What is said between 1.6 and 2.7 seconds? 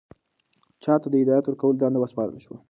دنده وسپارل شوه؟